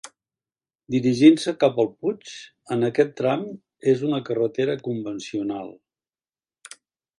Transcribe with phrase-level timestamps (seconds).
[0.93, 2.31] Dirigint-se cap al Puig,
[2.77, 3.45] en aquest tram
[3.93, 5.71] és una carretera convencional.